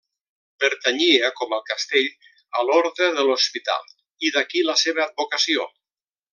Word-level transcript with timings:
Pertanyia, 0.61 1.29
com 1.39 1.53
el 1.57 1.61
castell, 1.67 2.09
a 2.61 2.65
l'Orde 2.69 3.11
de 3.19 3.27
l'Hospital 3.29 3.87
i 4.29 4.35
d'aquí 4.39 4.65
la 4.71 4.79
seva 4.87 5.09
advocació. 5.09 5.71